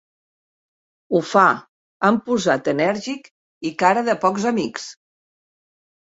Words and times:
Ho 1.09 1.19
fa 1.31 1.41
amb 2.07 2.23
posat 2.29 2.69
enèrgic 2.73 3.29
i 3.71 3.73
cara 3.83 4.03
de 4.09 4.15
pocs 4.25 4.47
amics. 4.53 4.87